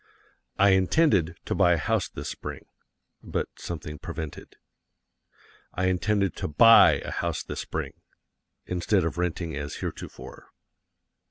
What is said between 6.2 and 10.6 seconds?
to BUY a house this Spring (instead of renting as heretofore).